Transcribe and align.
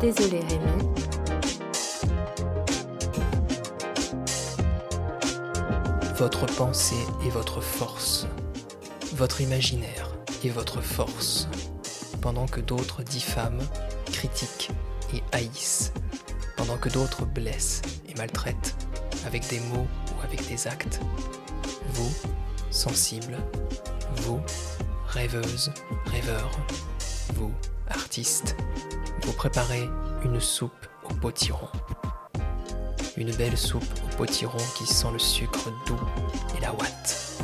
Désolé 0.00 0.40
Rémi. 0.40 0.84
Votre 6.16 6.44
pensée 6.46 6.94
est 7.24 7.30
votre 7.30 7.60
force, 7.62 8.26
votre 9.14 9.40
imaginaire 9.40 10.10
est 10.44 10.50
votre 10.50 10.80
force, 10.82 11.48
pendant 12.20 12.46
que 12.46 12.60
d'autres 12.60 13.02
diffament, 13.02 13.62
critiquent 14.06 14.70
et 15.14 15.22
haïssent, 15.32 15.92
pendant 16.56 16.76
que 16.76 16.88
d'autres 16.90 17.24
blessent 17.24 17.82
et 18.08 18.14
maltraitent, 18.16 18.76
avec 19.26 19.48
des 19.48 19.60
mots 19.60 19.86
avec 20.24 20.46
des 20.48 20.66
actes. 20.66 21.00
Vous, 21.90 22.12
sensible, 22.70 23.36
vous, 24.16 24.40
rêveuse, 25.06 25.72
rêveur, 26.06 26.50
vous, 27.34 27.52
artiste, 27.88 28.56
vous 29.22 29.32
préparez 29.32 29.88
une 30.24 30.40
soupe 30.40 30.86
au 31.04 31.14
potiron. 31.14 31.68
Une 33.16 33.34
belle 33.36 33.56
soupe 33.56 33.84
au 34.04 34.16
potiron 34.16 34.58
qui 34.76 34.86
sent 34.86 35.12
le 35.12 35.18
sucre 35.18 35.70
doux 35.86 36.00
et 36.56 36.60
la 36.60 36.72
ouate. 36.74 37.38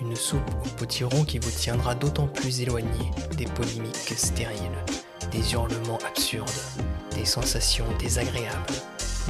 Une 0.00 0.16
soupe 0.16 0.50
au 0.66 0.68
potiron 0.76 1.24
qui 1.24 1.38
vous 1.38 1.50
tiendra 1.50 1.94
d'autant 1.94 2.26
plus 2.26 2.60
éloigné 2.60 3.10
des 3.36 3.46
polémiques 3.46 4.14
stériles, 4.16 4.84
des 5.30 5.52
hurlements 5.52 5.98
absurdes, 6.06 6.50
des 7.14 7.24
sensations 7.24 7.86
désagréables 7.98 8.74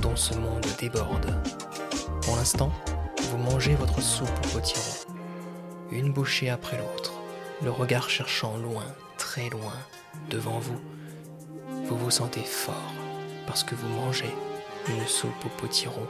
dont 0.01 0.17
ce 0.17 0.35
monde 0.35 0.67
déborde. 0.81 1.33
Pour 2.23 2.37
l'instant, 2.37 2.71
vous 3.31 3.37
mangez 3.37 3.75
votre 3.75 4.01
soupe 4.01 4.29
au 4.29 4.49
potiron, 4.49 4.83
une 5.91 6.13
bouchée 6.13 6.51
après 6.51 6.79
l'autre, 6.79 7.13
le 7.63 7.71
regard 7.71 8.09
cherchant 8.09 8.57
loin, 8.59 8.85
très 9.19 9.51
loin, 9.51 9.75
devant 10.31 10.61
vous. 10.61 10.81
Vous 11.87 11.97
vous 11.97 12.11
sentez 12.11 12.45
fort 12.45 12.93
parce 13.47 13.65
que 13.65 13.75
vous 13.75 13.89
mangez 13.89 14.33
une 14.89 15.07
soupe 15.07 15.45
au 15.45 15.61
potiron. 15.61 16.07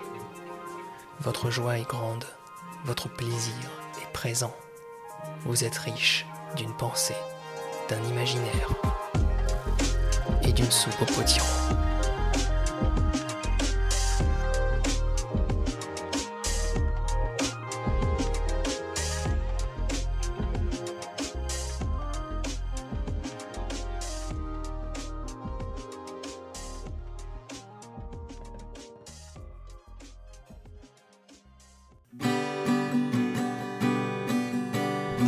Votre 1.20 1.50
joie 1.50 1.78
est 1.78 1.88
grande, 1.88 2.24
votre 2.84 3.08
plaisir 3.08 3.70
est 4.02 4.12
présent. 4.12 4.54
Vous 5.44 5.64
êtes 5.64 5.78
riche 5.78 6.26
d'une 6.56 6.74
pensée, 6.76 7.16
d'un 7.88 8.02
imaginaire 8.04 8.68
et 10.42 10.52
d'une 10.52 10.70
soupe 10.70 11.00
au 11.00 11.06
potiron. 11.06 11.81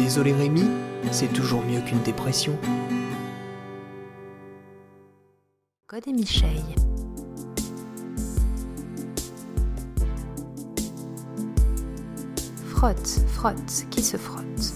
Désolé 0.05 0.35
Rémi, 0.35 0.65
c'est 1.13 1.33
toujours 1.33 1.63
mieux 1.63 1.81
qu'une 1.81 2.03
dépression. 2.03 2.59
Code 5.87 6.07
et 6.07 6.13
Micheille. 6.13 6.75
Frotte, 12.69 13.23
frotte, 13.29 13.87
qui 13.89 14.03
se 14.03 14.19
frotte? 14.19 14.75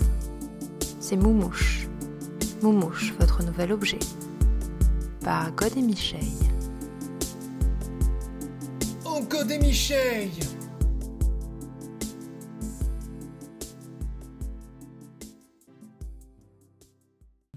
C'est 0.99 1.17
Moumouche. 1.17 1.89
Moumouche, 2.63 3.13
votre 3.21 3.43
nouvel 3.45 3.73
objet. 3.73 3.99
Par 5.21 5.53
God 5.53 5.77
et 5.77 5.83
Micheille. 5.83 6.39
Oh, 9.05 9.21
God 9.29 9.51
et 9.51 9.59
Micheille 9.59 10.41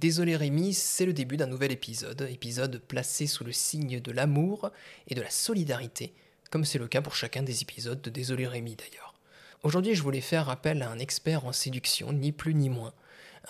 Désolé 0.01 0.35
Rémi, 0.35 0.73
c'est 0.73 1.06
le 1.06 1.13
début 1.13 1.38
d'un 1.38 1.45
nouvel 1.45 1.72
épisode, 1.72 2.28
épisode 2.28 2.81
placé 2.88 3.28
sous 3.28 3.44
le 3.44 3.51
signe 3.51 4.00
de 4.00 4.12
l'amour 4.12 4.72
et 5.07 5.13
de 5.13 5.22
la 5.22 5.29
solidarité, 5.29 6.16
comme 6.50 6.66
c'est 6.66 6.79
le 6.79 6.88
cas 6.88 7.03
pour 7.03 7.13
chacun 7.13 7.44
des 7.44 7.62
épisodes 7.62 8.01
de 8.01 8.09
Désolé 8.09 8.47
Rémi 8.47 8.75
d'ailleurs. 8.75 9.13
Aujourd'hui 9.62 9.94
je 9.94 10.01
voulais 10.01 10.19
faire 10.19 10.50
appel 10.50 10.81
à 10.81 10.89
un 10.89 10.97
expert 10.97 11.45
en 11.45 11.51
séduction, 11.51 12.13
ni 12.13 12.31
plus 12.31 12.56
ni 12.56 12.67
moins, 12.67 12.95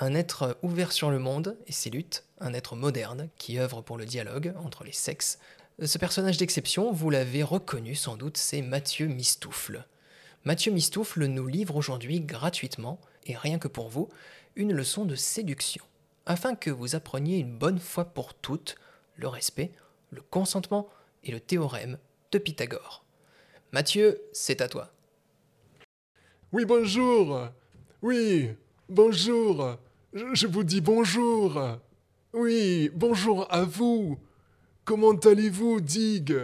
un 0.02 0.14
être 0.14 0.58
ouvert 0.62 0.92
sur 0.92 1.10
le 1.10 1.20
monde 1.20 1.56
et 1.68 1.72
ses 1.72 1.90
luttes, 1.90 2.26
un 2.42 2.54
être 2.54 2.76
moderne 2.76 3.30
qui 3.38 3.58
œuvre 3.58 3.82
pour 3.82 3.96
le 3.98 4.06
dialogue 4.06 4.54
entre 4.58 4.84
les 4.84 4.92
sexes. 4.92 5.40
Ce 5.82 5.98
personnage 5.98 6.36
d'exception, 6.36 6.92
vous 6.92 7.10
l'avez 7.10 7.44
reconnu 7.44 7.96
sans 7.96 8.18
doute, 8.18 8.36
c'est 8.36 8.62
Mathieu 8.62 9.08
Mistoufle. 9.08 9.86
Mathieu 10.44 10.74
Mistoufle 10.74 11.28
nous 11.28 11.48
livre 11.48 11.78
aujourd'hui 11.78 12.20
gratuitement, 12.20 13.00
et 13.26 13.38
rien 13.38 13.58
que 13.58 13.70
pour 13.70 13.88
vous, 13.88 14.10
une 14.58 14.74
leçon 14.74 15.06
de 15.06 15.16
séduction 15.16 15.86
afin 16.26 16.56
que 16.56 16.70
vous 16.70 16.96
appreniez 16.96 17.40
une 17.40 17.58
bonne 17.58 17.80
fois 17.80 18.06
pour 18.06 18.34
toutes 18.34 18.76
le 19.16 19.28
respect, 19.28 19.72
le 20.12 20.22
consentement 20.22 20.90
et 21.24 21.32
le 21.32 21.40
théorème 21.40 21.98
de 22.32 22.38
Pythagore. 22.38 23.04
Mathieu, 23.72 24.22
c'est 24.34 24.62
à 24.62 24.68
toi. 24.68 24.92
Oui, 26.52 26.66
bonjour. 26.66 27.48
Oui, 28.02 28.50
bonjour. 28.90 29.78
Je 30.14 30.48
vous 30.48 30.64
dis 30.64 30.82
bonjour. 30.82 31.80
Oui, 32.34 32.90
bonjour 32.94 33.48
à 33.54 33.64
vous. 33.64 34.20
Comment 34.84 35.14
allez-vous, 35.14 35.80
Dig? 35.80 36.36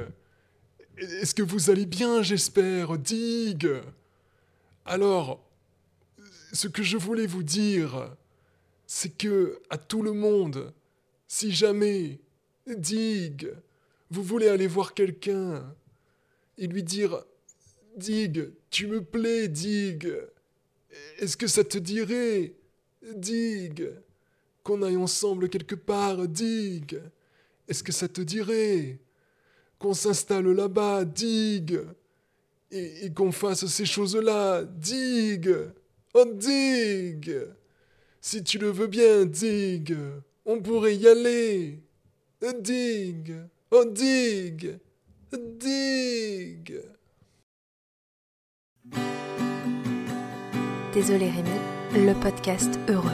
Est-ce 0.97 1.35
que 1.35 1.43
vous 1.43 1.69
allez 1.69 1.85
bien, 1.85 2.21
j'espère, 2.21 2.97
Dig? 2.97 3.67
Alors, 4.85 5.43
ce 6.53 6.67
que 6.67 6.83
je 6.83 6.97
voulais 6.97 7.27
vous 7.27 7.43
dire, 7.43 8.15
c'est 8.87 9.15
que 9.17 9.59
à 9.69 9.77
tout 9.77 10.01
le 10.01 10.13
monde, 10.13 10.73
si 11.27 11.51
jamais, 11.51 12.19
Dig, 12.65 13.53
vous 14.09 14.23
voulez 14.23 14.47
aller 14.47 14.67
voir 14.67 14.93
quelqu'un 14.93 15.75
et 16.57 16.67
lui 16.67 16.83
dire 16.83 17.23
Dig, 17.97 18.49
tu 18.69 18.87
me 18.87 19.03
plais, 19.03 19.49
Dig. 19.49 20.09
Est-ce 21.19 21.35
que 21.35 21.47
ça 21.47 21.65
te 21.65 21.77
dirait, 21.77 22.53
Dig, 23.13 23.91
qu'on 24.63 24.81
aille 24.81 24.97
ensemble 24.97 25.49
quelque 25.49 25.75
part, 25.75 26.27
Dig 26.27 27.01
Est-ce 27.67 27.83
que 27.83 27.91
ça 27.91 28.07
te 28.07 28.21
dirait 28.21 28.99
qu'on 29.79 29.93
s'installe 29.93 30.47
là-bas, 30.47 31.03
Dig 31.03 31.79
Et, 32.71 33.11
qu'on 33.13 33.33
fasse 33.33 33.65
ces 33.65 33.85
choses-là, 33.85 34.63
Dig 34.63 35.53
Oh, 36.13 36.25
Dig 36.33 37.47
si 38.27 38.43
tu 38.43 38.57
le 38.57 38.69
veux 38.69 38.87
bien, 38.87 39.23
Dig, 39.25 39.95
on 40.45 40.59
pourrait 40.61 40.97
y 40.97 41.07
aller. 41.07 41.81
Dig, 42.59 43.33
oh 43.71 43.85
Dig, 43.85 44.79
Dig. 45.31 46.81
Désolé 50.93 51.29
Rémi, 51.29 51.49
le 51.93 52.13
podcast 52.19 52.77
heureux. 52.89 53.09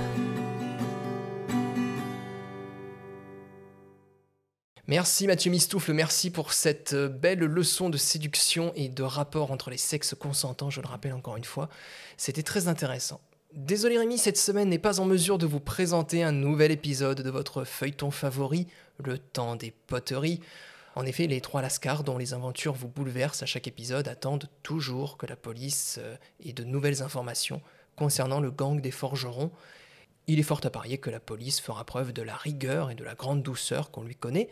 Merci 4.87 5.27
Mathieu 5.27 5.51
Mistoufle, 5.51 5.93
merci 5.93 6.31
pour 6.31 6.53
cette 6.53 6.95
belle 6.95 7.39
leçon 7.39 7.91
de 7.91 7.97
séduction 7.97 8.73
et 8.75 8.89
de 8.89 9.03
rapport 9.03 9.51
entre 9.51 9.69
les 9.69 9.77
sexes 9.77 10.15
consentants, 10.15 10.71
je 10.71 10.81
le 10.81 10.87
rappelle 10.87 11.13
encore 11.13 11.37
une 11.37 11.43
fois. 11.43 11.69
C'était 12.17 12.41
très 12.41 12.67
intéressant. 12.67 13.21
Désolé 13.55 13.99
Rémi, 13.99 14.17
cette 14.17 14.39
semaine 14.39 14.69
n'est 14.69 14.79
pas 14.79 14.99
en 14.99 15.05
mesure 15.05 15.37
de 15.37 15.45
vous 15.45 15.59
présenter 15.59 16.23
un 16.23 16.31
nouvel 16.31 16.71
épisode 16.71 17.21
de 17.21 17.29
votre 17.29 17.65
feuilleton 17.65 18.09
favori, 18.09 18.65
Le 18.97 19.19
temps 19.19 19.55
des 19.55 19.69
poteries. 19.69 20.39
En 20.95 21.05
effet, 21.05 21.27
les 21.27 21.39
trois 21.39 21.61
lascars 21.61 22.03
dont 22.03 22.17
les 22.17 22.33
aventures 22.33 22.73
vous 22.73 22.87
bouleversent 22.87 23.43
à 23.43 23.45
chaque 23.45 23.67
épisode 23.67 24.07
attendent 24.07 24.49
toujours 24.63 25.17
que 25.17 25.27
la 25.27 25.35
police 25.35 25.99
euh, 26.01 26.15
ait 26.43 26.53
de 26.53 26.63
nouvelles 26.63 27.03
informations 27.03 27.61
concernant 27.95 28.39
le 28.39 28.49
gang 28.49 28.81
des 28.81 28.89
forgerons. 28.89 29.51
Il 30.25 30.39
est 30.39 30.43
fort 30.43 30.61
à 30.63 30.71
parier 30.71 30.97
que 30.97 31.11
la 31.11 31.19
police 31.19 31.61
fera 31.61 31.85
preuve 31.85 32.11
de 32.11 32.23
la 32.23 32.35
rigueur 32.35 32.89
et 32.89 32.95
de 32.95 33.03
la 33.03 33.13
grande 33.13 33.43
douceur 33.43 33.91
qu'on 33.91 34.03
lui 34.03 34.15
connaît, 34.15 34.49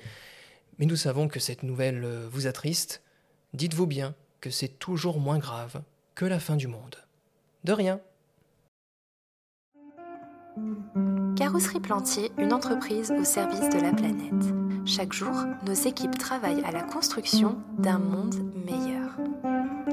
mais 0.77 0.85
nous 0.85 0.95
savons 0.95 1.27
que 1.27 1.39
cette 1.39 1.63
nouvelle 1.63 2.03
euh, 2.03 2.27
vous 2.29 2.45
attriste. 2.45 3.01
Dites-vous 3.55 3.87
bien 3.87 4.13
que 4.41 4.51
c'est 4.51 4.77
toujours 4.77 5.19
moins 5.19 5.39
grave 5.39 5.81
que 6.13 6.25
la 6.25 6.39
fin 6.39 6.55
du 6.55 6.67
monde. 6.67 6.97
De 7.63 7.73
rien. 7.73 7.99
Carrosserie 11.35 11.79
Plantier, 11.79 12.31
une 12.37 12.53
entreprise 12.53 13.11
au 13.17 13.23
service 13.23 13.69
de 13.69 13.79
la 13.79 13.93
planète. 13.93 14.53
Chaque 14.85 15.13
jour, 15.13 15.33
nos 15.65 15.73
équipes 15.73 16.17
travaillent 16.17 16.63
à 16.63 16.71
la 16.71 16.81
construction 16.81 17.57
d'un 17.77 17.99
monde 17.99 18.35
meilleur. 18.65 19.17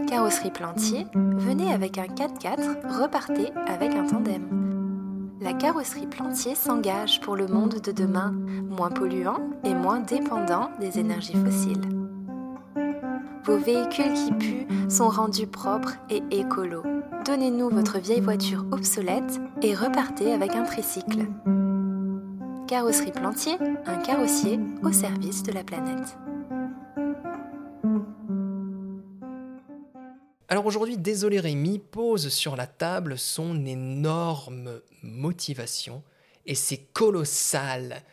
Carrosserie 0.08 0.50
Plantier, 0.50 1.06
venez 1.14 1.72
avec 1.72 1.98
un 1.98 2.06
4x4, 2.06 3.00
repartez 3.00 3.50
avec 3.66 3.94
un 3.94 4.06
tandem. 4.06 5.36
La 5.40 5.52
carrosserie 5.52 6.06
Plantier 6.06 6.54
s'engage 6.54 7.20
pour 7.20 7.36
le 7.36 7.46
monde 7.46 7.80
de 7.80 7.92
demain, 7.92 8.34
moins 8.68 8.90
polluant 8.90 9.38
et 9.64 9.74
moins 9.74 10.00
dépendant 10.00 10.70
des 10.80 10.98
énergies 10.98 11.36
fossiles. 11.36 11.88
Vos 13.44 13.58
véhicules 13.58 14.12
qui 14.12 14.32
puent 14.32 14.66
sont 14.90 15.08
rendus 15.08 15.46
propres 15.46 15.94
et 16.10 16.22
écolos. 16.30 16.97
Donnez-nous 17.28 17.68
votre 17.68 17.98
vieille 17.98 18.22
voiture 18.22 18.64
obsolète 18.72 19.38
et 19.60 19.74
repartez 19.74 20.32
avec 20.32 20.52
un 20.52 20.64
tricycle. 20.64 21.26
Carrosserie 22.66 23.12
Plantier, 23.12 23.58
un 23.84 23.98
carrossier 23.98 24.58
au 24.82 24.90
service 24.92 25.42
de 25.42 25.52
la 25.52 25.62
planète. 25.62 26.16
Alors 30.48 30.64
aujourd'hui, 30.64 30.96
Désolé 30.96 31.38
Rémi 31.38 31.78
pose 31.78 32.30
sur 32.30 32.56
la 32.56 32.66
table 32.66 33.18
son 33.18 33.66
énorme 33.66 34.80
motivation 35.02 36.02
et 36.46 36.54
ses 36.54 36.78
colossales 36.78 38.04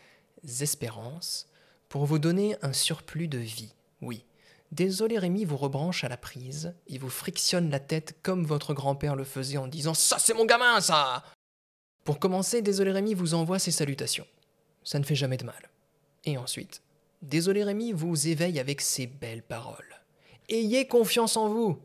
espérances 0.60 1.48
pour 1.88 2.06
vous 2.06 2.20
donner 2.20 2.58
un 2.62 2.74
surplus 2.74 3.30
de 3.30 3.38
vie. 3.38 3.74
Oui, 4.02 4.26
Désolé 4.76 5.18
Rémi 5.18 5.46
vous 5.46 5.56
rebranche 5.56 6.04
à 6.04 6.10
la 6.10 6.18
prise, 6.18 6.76
il 6.88 7.00
vous 7.00 7.10
frictionne 7.10 7.70
la 7.70 7.80
tête 7.80 8.18
comme 8.22 8.44
votre 8.44 8.74
grand-père 8.74 9.16
le 9.16 9.24
faisait 9.24 9.56
en 9.56 9.68
disant 9.68 9.94
Ça 9.94 10.20
c'est 10.20 10.34
mon 10.34 10.44
gamin 10.44 10.82
ça 10.82 11.24
Pour 12.04 12.20
commencer, 12.20 12.62
Désolé 12.62 12.92
Rémi 12.92 13.14
vous 13.14 13.36
envoie 13.36 13.58
ses 13.58 13.72
salutations. 13.72 14.28
Ça 14.84 15.00
ne 15.00 15.06
fait 15.06 15.16
jamais 15.16 15.38
de 15.38 15.46
mal. 15.46 15.70
Et 16.26 16.38
ensuite, 16.38 16.82
Désolé 17.22 17.64
Rémi 17.64 17.94
vous 17.94 18.28
éveille 18.28 18.60
avec 18.60 18.82
ses 18.82 19.08
belles 19.08 19.44
paroles. 19.44 20.02
Ayez 20.50 20.88
confiance 20.88 21.38
en 21.38 21.48
vous 21.48 21.80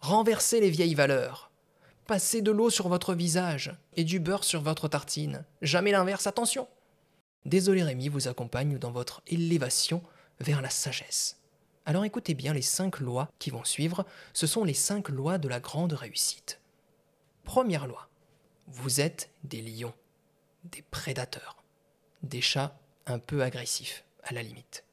Renversez 0.00 0.60
les 0.60 0.70
vieilles 0.70 0.96
valeurs. 0.96 1.52
Passez 2.08 2.42
de 2.42 2.50
l'eau 2.50 2.68
sur 2.68 2.88
votre 2.88 3.14
visage 3.14 3.72
et 3.94 4.02
du 4.02 4.18
beurre 4.18 4.42
sur 4.42 4.60
votre 4.60 4.88
tartine. 4.88 5.44
Jamais 5.62 5.92
l'inverse, 5.92 6.26
attention. 6.26 6.66
Désolé 7.44 7.84
Rémi 7.84 8.08
vous 8.08 8.26
accompagne 8.26 8.76
dans 8.76 8.90
votre 8.90 9.22
élévation 9.28 10.02
vers 10.40 10.62
la 10.62 10.70
sagesse. 10.70 11.37
Alors 11.88 12.04
écoutez 12.04 12.34
bien 12.34 12.52
les 12.52 12.60
cinq 12.60 13.00
lois 13.00 13.30
qui 13.38 13.48
vont 13.48 13.64
suivre, 13.64 14.04
ce 14.34 14.46
sont 14.46 14.62
les 14.62 14.74
cinq 14.74 15.08
lois 15.08 15.38
de 15.38 15.48
la 15.48 15.58
grande 15.58 15.94
réussite. 15.94 16.60
Première 17.44 17.86
loi, 17.86 18.10
vous 18.66 19.00
êtes 19.00 19.30
des 19.44 19.62
lions, 19.62 19.94
des 20.64 20.82
prédateurs, 20.82 21.64
des 22.22 22.42
chats 22.42 22.78
un 23.06 23.18
peu 23.18 23.42
agressifs, 23.42 24.04
à 24.22 24.34
la 24.34 24.42
limite. 24.42 24.84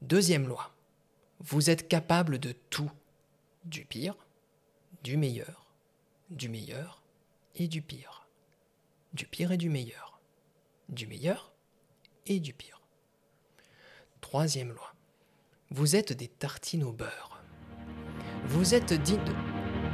Deuxième 0.00 0.48
loi, 0.48 0.74
vous 1.40 1.68
êtes 1.68 1.88
capable 1.88 2.38
de 2.38 2.52
tout, 2.70 2.90
du 3.66 3.84
pire 3.84 4.16
du 5.02 5.18
meilleur, 5.18 5.66
du 6.30 6.48
meilleur 6.48 7.02
et 7.54 7.68
du 7.68 7.82
pire. 7.82 8.26
Du 9.12 9.26
pire 9.26 9.52
et 9.52 9.58
du 9.58 9.68
meilleur. 9.68 10.18
Du 10.88 11.06
meilleur 11.06 11.52
et 12.24 12.40
du 12.40 12.54
pire. 12.54 12.80
Troisième 14.22 14.72
loi. 14.72 14.93
Vous 15.76 15.96
êtes 15.96 16.16
des 16.16 16.28
tartines 16.28 16.84
au 16.84 16.92
beurre. 16.92 17.42
Vous 18.46 18.76
êtes 18.76 18.92
digne 18.92 19.24
de... 19.24 19.32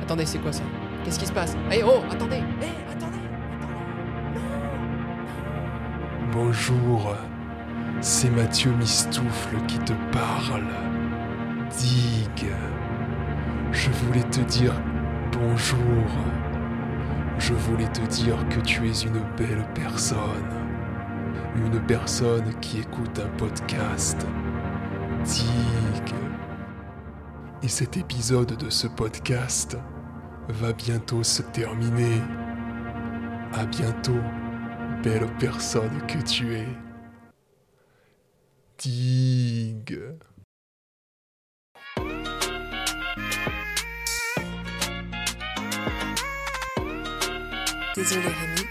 Attendez, 0.02 0.26
c'est 0.26 0.38
quoi 0.38 0.52
ça? 0.52 0.62
Qu'est-ce 1.02 1.18
qui 1.18 1.24
se 1.24 1.32
passe? 1.32 1.56
Eh 1.72 1.82
oh, 1.82 2.02
attendez 2.10 2.42
Eh, 2.60 2.92
attendez, 2.92 3.16
Bonjour, 6.32 7.16
c'est 8.02 8.28
Mathieu 8.28 8.72
Mistoufle 8.72 9.56
qui 9.68 9.78
te 9.78 9.94
parle. 10.12 10.68
Digue, 11.78 12.52
je 13.72 13.88
voulais 13.88 14.24
te 14.24 14.40
dire 14.40 14.74
Bonjour. 15.32 15.78
Je 17.38 17.54
voulais 17.54 17.88
te 17.88 18.02
dire 18.02 18.36
que 18.50 18.60
tu 18.60 18.86
es 18.86 19.00
une 19.00 19.24
belle 19.38 19.64
personne. 19.74 20.20
Une 21.56 21.80
personne 21.86 22.52
qui 22.60 22.80
écoute 22.80 23.18
un 23.18 23.34
podcast. 23.38 24.26
Dig. 25.24 26.14
Et 27.62 27.68
cet 27.68 27.96
épisode 27.96 28.56
de 28.56 28.70
ce 28.70 28.86
podcast 28.86 29.76
va 30.48 30.72
bientôt 30.72 31.22
se 31.22 31.42
terminer. 31.42 32.22
À 33.52 33.66
bientôt, 33.66 34.20
belle 35.02 35.26
personne 35.38 36.06
que 36.06 36.22
tu 36.22 36.54
es. 36.54 36.68
Dig. 38.78 39.98
Désolé 47.94 48.28
Rémi. 48.28 48.68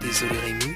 Désolé 0.00 0.38
Rémi. 0.38 0.73